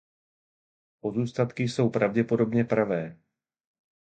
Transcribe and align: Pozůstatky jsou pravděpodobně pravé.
Pozůstatky 1.01 1.63
jsou 1.63 1.89
pravděpodobně 1.89 2.63
pravé. 2.65 3.17